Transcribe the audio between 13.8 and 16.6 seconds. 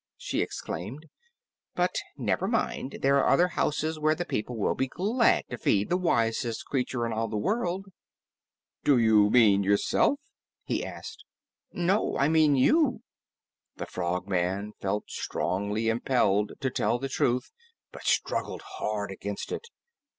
Frogman felt strongly impelled